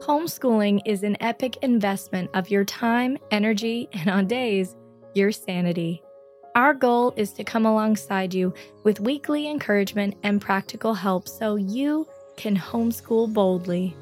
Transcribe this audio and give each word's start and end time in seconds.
Homeschooling 0.00 0.80
is 0.84 1.02
an 1.02 1.16
epic 1.20 1.56
investment 1.62 2.30
of 2.34 2.50
your 2.50 2.64
time, 2.64 3.16
energy, 3.30 3.88
and 3.94 4.10
on 4.10 4.26
days, 4.26 4.76
your 5.14 5.32
sanity. 5.32 6.02
Our 6.54 6.74
goal 6.74 7.14
is 7.16 7.32
to 7.32 7.42
come 7.42 7.64
alongside 7.64 8.34
you 8.34 8.52
with 8.82 9.00
weekly 9.00 9.48
encouragement 9.48 10.14
and 10.22 10.42
practical 10.42 10.92
help 10.92 11.26
so 11.26 11.56
you 11.56 12.06
can 12.36 12.54
homeschool 12.56 13.32
boldly. 13.32 13.96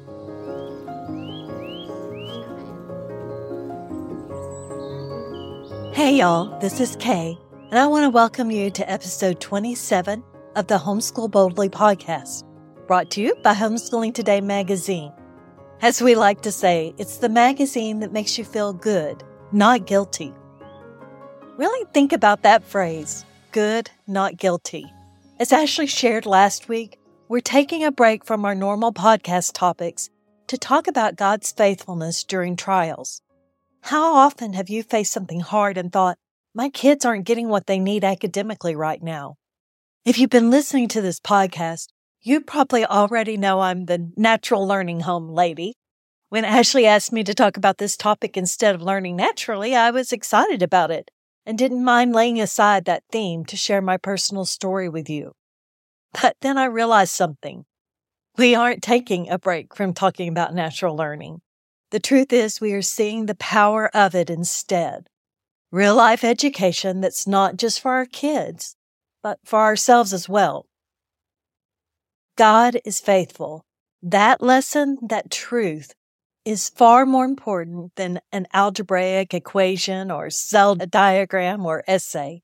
Hey, 5.93 6.17
y'all, 6.17 6.59
this 6.59 6.81
is 6.81 6.97
Kay, 6.97 7.37
and 7.73 7.79
I 7.79 7.87
want 7.87 8.03
to 8.03 8.09
welcome 8.11 8.51
you 8.51 8.69
to 8.69 8.87
episode 8.87 9.39
27 9.39 10.23
of 10.55 10.67
the 10.67 10.77
Homeschool 10.77 11.31
Boldly 11.31 11.69
podcast, 11.69 12.43
brought 12.85 13.09
to 13.09 13.21
you 13.21 13.33
by 13.41 13.55
Homeschooling 13.55 14.13
Today 14.13 14.41
magazine. 14.41 15.11
As 15.81 15.99
we 15.99 16.13
like 16.13 16.41
to 16.41 16.51
say, 16.51 16.93
it's 16.99 17.17
the 17.17 17.29
magazine 17.29 18.01
that 18.01 18.13
makes 18.13 18.37
you 18.37 18.45
feel 18.45 18.73
good, 18.73 19.23
not 19.51 19.87
guilty. 19.87 20.35
Really 21.57 21.83
think 21.95 22.13
about 22.13 22.43
that 22.43 22.63
phrase 22.63 23.25
good, 23.51 23.89
not 24.05 24.37
guilty. 24.37 24.85
As 25.39 25.51
Ashley 25.51 25.87
shared 25.87 26.27
last 26.27 26.69
week, 26.69 26.99
we're 27.27 27.39
taking 27.39 27.83
a 27.83 27.91
break 27.91 28.23
from 28.23 28.45
our 28.45 28.53
normal 28.53 28.93
podcast 28.93 29.53
topics 29.53 30.11
to 30.45 30.59
talk 30.59 30.87
about 30.87 31.15
God's 31.15 31.51
faithfulness 31.51 32.23
during 32.23 32.55
trials. 32.55 33.23
How 33.81 34.13
often 34.13 34.53
have 34.53 34.69
you 34.69 34.83
faced 34.83 35.11
something 35.11 35.39
hard 35.39 35.79
and 35.79 35.91
thought, 35.91 36.19
my 36.55 36.69
kids 36.69 37.03
aren't 37.03 37.25
getting 37.25 37.49
what 37.49 37.65
they 37.65 37.79
need 37.79 38.03
academically 38.03 38.75
right 38.75 39.01
now? 39.01 39.35
If 40.05 40.19
you've 40.19 40.29
been 40.29 40.51
listening 40.51 40.87
to 40.89 41.01
this 41.01 41.19
podcast, 41.19 41.87
you 42.21 42.41
probably 42.41 42.85
already 42.85 43.37
know 43.37 43.61
I'm 43.61 43.85
the 43.85 44.11
natural 44.15 44.67
learning 44.67 45.01
home 45.01 45.29
lady. 45.29 45.73
When 46.29 46.45
Ashley 46.45 46.85
asked 46.85 47.11
me 47.11 47.23
to 47.23 47.33
talk 47.33 47.57
about 47.57 47.79
this 47.79 47.97
topic 47.97 48.37
instead 48.37 48.75
of 48.75 48.81
learning 48.81 49.15
naturally, 49.15 49.75
I 49.75 49.91
was 49.91 50.11
excited 50.11 50.61
about 50.61 50.91
it 50.91 51.09
and 51.45 51.57
didn't 51.57 51.83
mind 51.83 52.13
laying 52.13 52.39
aside 52.39 52.85
that 52.85 53.03
theme 53.11 53.45
to 53.45 53.57
share 53.57 53.81
my 53.81 53.97
personal 53.97 54.45
story 54.45 54.87
with 54.87 55.09
you. 55.09 55.33
But 56.21 56.37
then 56.41 56.57
I 56.57 56.65
realized 56.65 57.13
something. 57.13 57.65
We 58.37 58.55
aren't 58.55 58.83
taking 58.83 59.29
a 59.29 59.39
break 59.39 59.75
from 59.75 59.93
talking 59.93 60.29
about 60.29 60.53
natural 60.53 60.95
learning. 60.95 61.41
The 61.91 61.99
truth 61.99 62.31
is, 62.31 62.61
we 62.61 62.73
are 62.73 62.81
seeing 62.81 63.25
the 63.25 63.35
power 63.35 63.89
of 63.95 64.15
it 64.15 64.29
instead. 64.29 65.07
Real 65.73 65.95
life 65.95 66.23
education 66.23 67.01
that's 67.01 67.25
not 67.25 67.57
just 67.57 67.81
for 67.81 67.93
our 67.93 68.05
kids, 68.05 68.75
but 69.23 69.39
for 69.43 69.57
ourselves 69.61 70.13
as 70.13 70.29
well. 70.29 70.67
God 72.37 72.77
is 72.85 72.99
faithful. 72.99 73.65
That 73.99 74.39
lesson, 74.39 74.99
that 75.01 75.31
truth, 75.31 75.95
is 76.45 76.69
far 76.69 77.07
more 77.07 77.25
important 77.25 77.95
than 77.95 78.21
an 78.31 78.45
algebraic 78.53 79.33
equation 79.33 80.11
or 80.11 80.29
cell 80.29 80.75
diagram 80.75 81.65
or 81.65 81.83
essay. 81.87 82.43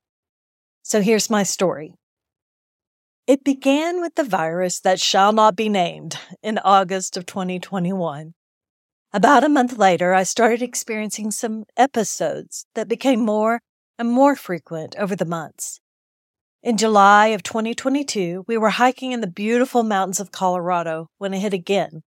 So 0.81 0.99
here's 0.99 1.29
my 1.29 1.43
story. 1.43 1.93
It 3.27 3.43
began 3.43 4.01
with 4.01 4.15
the 4.15 4.23
virus 4.23 4.79
that 4.79 4.99
shall 4.99 5.33
not 5.33 5.55
be 5.55 5.69
named 5.69 6.17
in 6.41 6.57
August 6.57 7.15
of 7.15 7.27
2021. 7.27 8.33
About 9.11 9.43
a 9.43 9.49
month 9.49 9.75
later, 9.79 10.13
I 10.13 10.21
started 10.21 10.61
experiencing 10.61 11.31
some 11.31 11.65
episodes 11.75 12.67
that 12.75 12.87
became 12.87 13.21
more 13.21 13.59
and 13.97 14.07
more 14.07 14.35
frequent 14.35 14.95
over 14.99 15.15
the 15.15 15.25
months. 15.25 15.79
In 16.61 16.77
July 16.77 17.27
of 17.27 17.41
2022, 17.41 18.45
we 18.47 18.55
were 18.55 18.69
hiking 18.69 19.11
in 19.11 19.21
the 19.21 19.27
beautiful 19.27 19.81
mountains 19.81 20.19
of 20.19 20.31
Colorado 20.31 21.07
when 21.17 21.33
it 21.33 21.39
hit 21.39 21.55
again, 21.55 22.03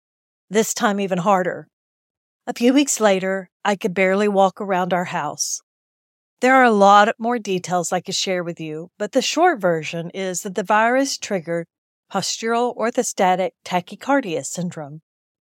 this 0.49 0.73
time 0.73 0.99
even 0.99 1.19
harder. 1.19 1.67
A 2.47 2.53
few 2.55 2.73
weeks 2.73 2.99
later, 2.99 3.51
I 3.63 3.75
could 3.75 3.93
barely 3.93 4.27
walk 4.27 4.59
around 4.59 4.91
our 4.91 5.05
house. 5.05 5.61
There 6.41 6.55
are 6.55 6.63
a 6.63 6.71
lot 6.71 7.13
more 7.19 7.37
details 7.37 7.91
I 7.91 8.01
could 8.01 8.15
share 8.15 8.43
with 8.43 8.59
you, 8.59 8.89
but 8.97 9.11
the 9.11 9.21
short 9.21 9.61
version 9.61 10.09
is 10.15 10.41
that 10.41 10.55
the 10.55 10.63
virus 10.63 11.19
triggered 11.19 11.67
postural 12.11 12.75
orthostatic 12.75 13.51
tachycardia 13.63 14.43
syndrome. 14.43 15.01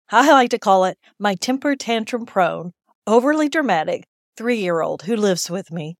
I 0.10 0.32
like 0.32 0.52
to 0.52 0.60
call 0.60 0.86
it 0.86 0.98
my 1.20 1.36
temper 1.36 1.76
tantrum 1.76 2.26
prone, 2.26 2.72
overly 3.06 3.50
dramatic 3.50 4.08
three 4.38 4.58
year 4.58 4.82
old 4.82 5.02
who 5.04 5.16
lives 5.16 5.50
with 5.50 5.72
me. 5.72 5.98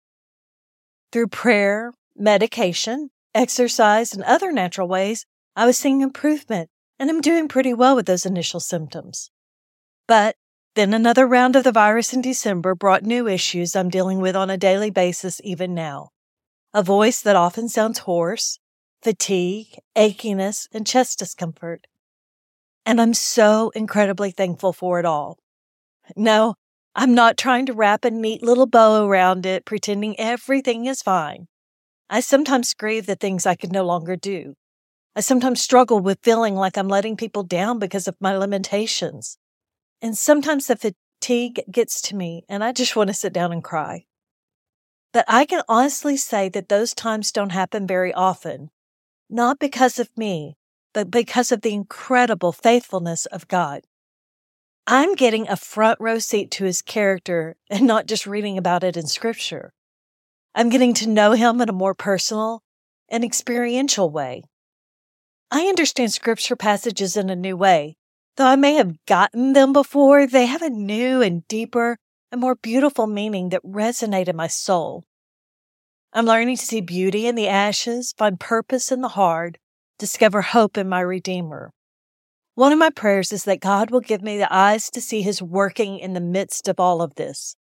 Through 1.12 1.28
prayer, 1.28 1.92
medication, 2.16 3.10
exercise, 3.36 4.14
and 4.14 4.24
other 4.24 4.52
natural 4.52 4.88
ways, 4.88 5.26
I 5.56 5.66
was 5.66 5.78
seeing 5.78 6.02
improvement 6.02 6.70
and 7.00 7.10
I'm 7.10 7.22
doing 7.22 7.48
pretty 7.48 7.74
well 7.74 7.96
with 7.96 8.06
those 8.06 8.26
initial 8.26 8.60
symptoms. 8.60 9.30
But 10.08 10.36
then 10.76 10.94
another 10.94 11.28
round 11.28 11.56
of 11.56 11.64
the 11.64 11.72
virus 11.72 12.14
in 12.14 12.22
December 12.22 12.76
brought 12.76 13.04
new 13.04 13.28
issues 13.28 13.76
I'm 13.76 13.90
dealing 13.90 14.20
with 14.20 14.36
on 14.36 14.50
a 14.50 14.58
daily 14.58 14.90
basis 14.90 15.42
even 15.44 15.74
now. 15.74 16.10
A 16.74 16.84
voice 16.84 17.22
that 17.22 17.36
often 17.36 17.68
sounds 17.68 18.00
hoarse, 18.00 18.60
fatigue, 19.02 19.80
achiness, 19.96 20.68
and 20.72 20.88
chest 20.88 21.20
discomfort. 21.20 21.88
And 22.88 23.02
I'm 23.02 23.14
so 23.14 23.70
incredibly 23.76 24.32
thankful 24.32 24.72
for 24.72 24.98
it 24.98 25.06
all. 25.06 25.38
No, 26.16 26.56
I'm 26.96 27.14
not 27.14 27.36
trying 27.36 27.66
to 27.66 27.74
wrap 27.74 28.06
a 28.06 28.10
neat 28.10 28.42
little 28.42 28.66
bow 28.66 29.06
around 29.06 29.46
it, 29.46 29.66
pretending 29.66 30.18
everything 30.18 30.86
is 30.86 31.02
fine. 31.02 31.48
I 32.10 32.22
sometimes 32.22 32.74
grieve 32.74 33.06
the 33.06 33.18
things 33.18 33.46
I 33.46 33.56
can 33.56 33.72
no 33.72 33.84
longer 33.84 34.16
do. 34.16 34.54
I 35.18 35.20
sometimes 35.20 35.60
struggle 35.60 36.00
with 36.00 36.24
feeling 36.24 36.56
like 36.56 36.78
I'm 36.78 36.88
letting 36.88 37.18
people 37.18 37.44
down 37.44 37.78
because 37.78 38.08
of 38.08 38.16
my 38.22 38.38
limitations. 38.38 39.38
And 40.02 40.18
sometimes 40.18 40.68
the 40.68 40.78
fatigue 40.78 41.64
gets 41.70 42.02
to 42.04 42.16
me 42.16 42.46
and 42.48 42.64
I 42.64 42.72
just 42.72 42.96
want 42.96 43.10
to 43.10 43.14
sit 43.14 43.34
down 43.34 43.52
and 43.52 43.62
cry. 43.62 44.06
But 45.12 45.26
I 45.28 45.44
can 45.44 45.62
honestly 45.68 46.16
say 46.16 46.48
that 46.48 46.70
those 46.70 46.94
times 46.94 47.34
don't 47.34 47.50
happen 47.50 47.86
very 47.86 48.14
often, 48.14 48.70
not 49.30 49.60
because 49.60 50.00
of 50.00 50.10
me, 50.16 50.56
but 50.94 51.12
because 51.12 51.52
of 51.52 51.62
the 51.62 51.74
incredible 51.74 52.52
faithfulness 52.52 53.26
of 53.28 53.48
God. 53.48 53.84
I'm 54.86 55.16
getting 55.16 55.48
a 55.48 55.58
front 55.58 56.00
row 56.00 56.18
seat 56.18 56.50
to 56.52 56.64
his 56.64 56.82
character 56.82 57.56
and 57.70 57.86
not 57.86 58.08
just 58.08 58.26
reading 58.26 58.58
about 58.58 58.84
it 58.84 58.98
in 58.98 59.08
scripture. 59.08 59.74
I'm 60.56 60.70
getting 60.70 60.94
to 60.96 61.10
know 61.10 61.34
him 61.34 61.62
in 61.62 61.70
a 61.70 61.74
more 61.74 61.94
personal 61.94 62.64
and 63.10 63.24
experiential 63.24 64.10
way. 64.10 64.44
I 65.52 65.68
understand 65.68 66.12
scripture 66.12 66.56
passages 66.56 67.16
in 67.16 67.30
a 67.30 67.36
new 67.36 67.56
way. 67.56 67.96
Though 68.36 68.48
I 68.48 68.56
may 68.56 68.74
have 68.74 69.06
gotten 69.06 69.54
them 69.54 69.74
before, 69.74 70.28
they 70.28 70.46
have 70.46 70.62
a 70.62 70.70
new 70.70 71.22
and 71.22 71.48
deeper 71.48 71.98
and 72.32 72.42
more 72.42 72.56
beautiful 72.56 73.08
meaning 73.08 73.50
that 73.50 73.64
resonate 73.64 74.28
in 74.28 74.36
my 74.36 74.48
soul. 74.48 75.04
I'm 76.14 76.26
learning 76.26 76.58
to 76.58 76.66
see 76.66 76.82
beauty 76.82 77.28
in 77.28 77.36
the 77.36 77.48
ashes, 77.48 78.14
find 78.18 78.40
purpose 78.40 78.92
in 78.92 79.02
the 79.02 79.10
hard, 79.10 79.58
discover 79.98 80.42
hope 80.42 80.78
in 80.78 80.88
my 80.88 81.00
Redeemer. 81.00 81.72
One 82.56 82.72
of 82.72 82.80
my 82.80 82.90
prayers 82.90 83.32
is 83.32 83.44
that 83.44 83.60
God 83.60 83.92
will 83.92 84.00
give 84.00 84.22
me 84.22 84.38
the 84.38 84.54
eyes 84.54 84.90
to 84.92 85.02
see 85.02 85.22
His 85.22 85.42
working 85.42 86.00
in 86.00 86.14
the 86.14 86.20
midst 86.20 86.68
of 86.68 86.80
all 86.80 87.02
of 87.02 87.16
this, 87.16 87.56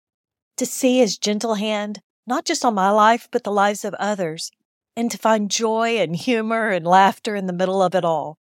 to 0.57 0.67
see 0.67 0.99
His 0.99 1.19
gentle 1.19 1.55
hand 1.55 2.01
not 2.27 2.45
just 2.45 2.65
on 2.65 2.75
my 2.75 2.91
life, 2.91 3.29
but 3.31 3.45
the 3.45 3.51
lives 3.51 3.85
of 3.85 3.95
others, 3.95 4.51
and 4.97 5.11
to 5.11 5.19
find 5.19 5.51
joy 5.51 5.99
and 5.99 6.15
humor 6.15 6.69
and 6.69 6.87
laughter 6.87 7.35
in 7.35 7.47
the 7.47 7.53
middle 7.53 7.83
of 7.83 7.95
it 7.95 8.05
all. 8.05 8.39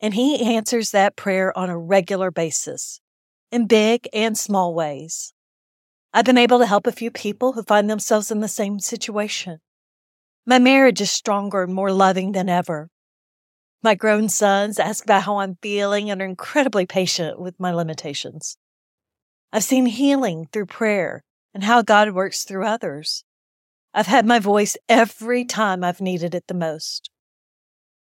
And 0.00 0.14
He 0.14 0.54
answers 0.54 0.90
that 0.90 1.16
prayer 1.16 1.56
on 1.56 1.70
a 1.70 1.78
regular 1.78 2.30
basis, 2.30 3.00
in 3.50 3.66
big 3.66 4.08
and 4.12 4.36
small 4.36 4.74
ways. 4.74 5.32
I've 6.12 6.24
been 6.24 6.38
able 6.38 6.58
to 6.58 6.66
help 6.66 6.86
a 6.86 6.92
few 6.92 7.10
people 7.10 7.52
who 7.52 7.62
find 7.62 7.88
themselves 7.88 8.30
in 8.30 8.40
the 8.40 8.48
same 8.48 8.78
situation. 8.78 9.58
My 10.44 10.58
marriage 10.58 11.00
is 11.00 11.10
stronger 11.10 11.62
and 11.62 11.74
more 11.74 11.92
loving 11.92 12.32
than 12.32 12.48
ever. 12.48 12.88
My 13.84 13.96
grown 13.96 14.28
sons 14.28 14.78
ask 14.78 15.02
about 15.02 15.24
how 15.24 15.38
I'm 15.38 15.58
feeling 15.60 16.08
and 16.08 16.22
are 16.22 16.24
incredibly 16.24 16.86
patient 16.86 17.40
with 17.40 17.58
my 17.58 17.72
limitations. 17.72 18.56
I've 19.52 19.64
seen 19.64 19.86
healing 19.86 20.46
through 20.52 20.66
prayer 20.66 21.24
and 21.52 21.64
how 21.64 21.82
God 21.82 22.12
works 22.12 22.44
through 22.44 22.64
others. 22.64 23.24
I've 23.92 24.06
had 24.06 24.24
my 24.24 24.38
voice 24.38 24.76
every 24.88 25.44
time 25.44 25.82
I've 25.82 26.00
needed 26.00 26.32
it 26.32 26.44
the 26.46 26.54
most. 26.54 27.10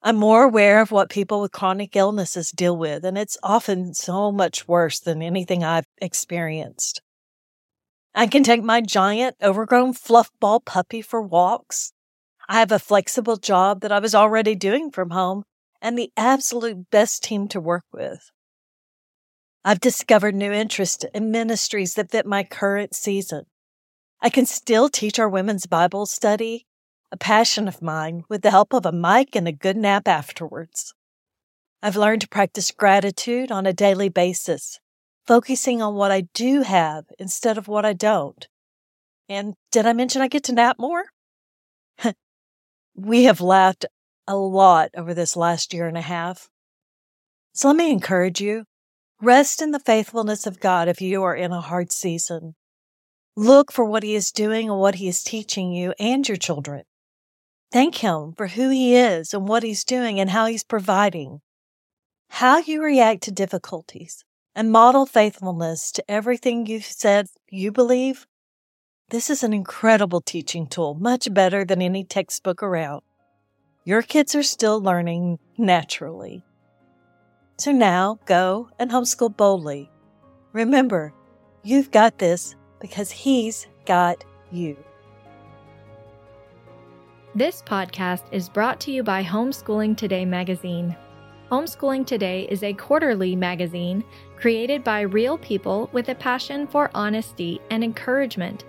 I'm 0.03 0.17
more 0.17 0.45
aware 0.45 0.83
of 0.83 0.91
what 0.91 1.09
people 1.09 1.41
with 1.41 1.53
chronic 1.53 1.97
illnesses 1.97 2.51
deal 2.51 2.77
with, 2.77 3.03
and 3.03 3.17
it's 3.17 3.39
often 3.43 3.95
so 3.95 4.31
much 4.31 4.69
worse 4.69 5.01
than 5.01 5.23
anything 5.23 5.65
I've 5.65 5.87
experienced. 5.99 7.01
I 8.15 8.27
can 8.27 8.43
take 8.43 8.63
my 8.63 8.83
giant, 8.83 9.37
overgrown 9.43 9.95
fluffball 9.95 10.63
puppy 10.63 11.01
for 11.01 11.23
walks. 11.23 11.93
I 12.49 12.59
have 12.59 12.73
a 12.73 12.79
flexible 12.79 13.37
job 13.37 13.81
that 13.81 13.93
I 13.93 13.99
was 13.99 14.15
already 14.15 14.55
doing 14.55 14.91
from 14.91 15.11
home 15.11 15.45
and 15.81 15.99
the 15.99 16.13
absolute 16.17 16.91
best 16.91 17.23
team 17.23 17.49
to 17.49 17.61
work 17.61 17.85
with. 17.93 18.31
I've 19.65 19.81
discovered 19.81 20.35
new 20.35 20.53
interests 20.53 21.05
in 21.15 21.31
ministries 21.31 21.95
that 21.95 22.11
fit 22.11 22.27
my 22.27 22.45
current 22.45 22.95
season. 22.95 23.45
I 24.23 24.31
can 24.31 24.47
still 24.47 24.89
teach 24.89 25.19
our 25.19 25.29
women's 25.29 25.67
Bible 25.67 26.07
study 26.07 26.67
a 27.13 27.17
passion 27.17 27.67
of 27.67 27.83
mine 27.83 28.23
with 28.29 28.43
the 28.43 28.51
help 28.51 28.73
of 28.73 28.87
a 28.87 28.93
mic 28.93 29.35
and 29.35 29.49
a 29.49 29.53
good 29.53 29.77
nap 29.77 30.07
afterwards. 30.07 30.95
I've 31.83 31.97
learned 31.97 32.21
to 32.23 32.29
practice 32.29 32.71
gratitude 32.71 33.51
on 33.51 33.67
a 33.67 33.73
daily 33.73 34.09
basis, 34.09 34.79
focusing 35.27 35.83
on 35.83 35.95
what 35.95 36.13
I 36.13 36.23
do 36.35 36.63
have 36.63 37.05
instead 37.19 37.59
of 37.59 37.69
what 37.69 37.85
I 37.85 37.95
don't. 37.95 38.47
And 39.29 39.55
did 39.73 39.87
I 39.87 39.93
mention 39.93 40.23
I 40.23 40.29
get 40.29 40.45
to 40.45 40.53
nap 40.53 40.77
more? 40.79 41.05
we 42.95 43.25
have 43.25 43.41
laughed 43.41 43.87
a 44.31 44.37
lot 44.37 44.91
over 44.97 45.13
this 45.13 45.37
last 45.37 45.75
year 45.75 45.89
and 45.89 45.99
a 45.99 46.03
half. 46.03 46.49
So 47.53 47.69
let 47.69 47.77
me 47.77 47.91
encourage 47.91 48.41
you 48.41 48.65
rest 49.21 49.61
in 49.61 49.73
the 49.73 49.81
faithfulness 49.81 50.47
of 50.47 50.61
God 50.61 50.89
if 50.89 51.03
you 51.03 51.23
are 51.25 51.35
in 51.35 51.53
a 51.53 51.61
hard 51.61 51.91
season. 51.91 52.55
Look 53.37 53.73
for 53.73 53.85
what 53.85 54.03
He 54.03 54.15
is 54.15 54.31
doing 54.31 54.71
and 54.71 54.79
what 54.79 54.95
He 54.95 55.09
is 55.09 55.25
teaching 55.25 55.73
you 55.73 55.93
and 55.99 56.27
your 56.27 56.37
children. 56.37 56.85
Thank 57.73 57.97
Him 57.97 58.33
for 58.37 58.47
who 58.47 58.71
He 58.71 58.95
is 58.95 59.35
and 59.35 59.49
what 59.49 59.63
He's 59.63 59.85
doing 59.85 60.21
and 60.21 60.31
how 60.31 60.47
He's 60.47 60.65
providing. 60.65 61.41
How 62.29 62.59
you 62.59 62.83
react 62.83 63.23
to 63.25 63.33
difficulties 63.33 64.25
and 64.55 64.71
model 64.71 65.07
faithfulness 65.07 65.91
to 65.93 66.11
everything 66.11 66.67
you've 66.67 66.85
said 66.85 67.27
you 67.49 67.73
believe. 67.73 68.27
This 69.09 69.29
is 69.29 69.43
an 69.43 69.53
incredible 69.53 70.21
teaching 70.21 70.69
tool, 70.69 70.95
much 70.95 71.33
better 71.35 71.65
than 71.65 71.83
any 71.83 72.05
textbook 72.05 72.63
around. 72.63 73.03
Your 73.91 74.03
kids 74.03 74.37
are 74.37 74.45
still 74.45 74.81
learning 74.81 75.41
naturally. 75.59 76.45
So 77.59 77.73
now 77.73 78.21
go 78.25 78.71
and 78.79 78.89
homeschool 78.89 79.37
boldly. 79.37 79.91
Remember, 80.53 81.13
you've 81.65 81.91
got 81.91 82.17
this 82.17 82.55
because 82.81 83.11
He's 83.11 83.67
got 83.87 84.25
you. 84.53 84.77
This 87.35 87.63
podcast 87.63 88.23
is 88.31 88.49
brought 88.49 88.79
to 88.83 88.93
you 88.93 89.03
by 89.03 89.25
Homeschooling 89.25 89.97
Today 89.97 90.25
magazine. 90.25 90.97
Homeschooling 91.51 92.07
Today 92.07 92.47
is 92.49 92.63
a 92.63 92.73
quarterly 92.73 93.35
magazine 93.35 94.05
created 94.37 94.85
by 94.85 95.01
real 95.01 95.37
people 95.37 95.91
with 95.93 96.11
a 96.11 96.15
passion 96.15 96.69
for 96.69 96.93
honesty 96.95 97.61
and 97.73 97.83
encouragement. 97.83 98.67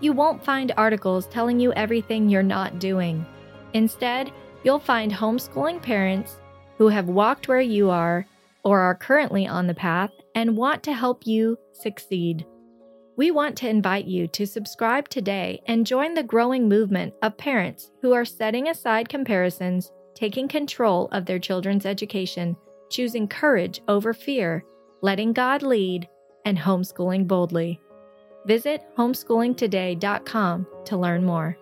You 0.00 0.12
won't 0.12 0.44
find 0.44 0.72
articles 0.76 1.28
telling 1.28 1.60
you 1.60 1.72
everything 1.74 2.28
you're 2.28 2.42
not 2.42 2.80
doing. 2.80 3.24
Instead, 3.72 4.32
you'll 4.66 4.80
find 4.80 5.12
homeschooling 5.12 5.80
parents 5.80 6.40
who 6.76 6.88
have 6.88 7.08
walked 7.08 7.46
where 7.46 7.60
you 7.60 7.88
are 7.88 8.26
or 8.64 8.80
are 8.80 8.96
currently 8.96 9.46
on 9.46 9.68
the 9.68 9.74
path 9.74 10.10
and 10.34 10.56
want 10.56 10.82
to 10.82 10.92
help 10.92 11.24
you 11.24 11.56
succeed. 11.72 12.44
We 13.16 13.30
want 13.30 13.56
to 13.58 13.68
invite 13.68 14.06
you 14.06 14.26
to 14.26 14.44
subscribe 14.44 15.08
today 15.08 15.62
and 15.66 15.86
join 15.86 16.14
the 16.14 16.24
growing 16.24 16.68
movement 16.68 17.14
of 17.22 17.38
parents 17.38 17.92
who 18.02 18.12
are 18.12 18.24
setting 18.24 18.68
aside 18.68 19.08
comparisons, 19.08 19.92
taking 20.16 20.48
control 20.48 21.08
of 21.12 21.26
their 21.26 21.38
children's 21.38 21.86
education, 21.86 22.56
choosing 22.90 23.28
courage 23.28 23.80
over 23.86 24.12
fear, 24.12 24.64
letting 25.00 25.32
God 25.32 25.62
lead, 25.62 26.08
and 26.44 26.58
homeschooling 26.58 27.28
boldly. 27.28 27.80
Visit 28.46 28.82
homeschoolingtoday.com 28.98 30.66
to 30.86 30.96
learn 30.96 31.24
more. 31.24 31.56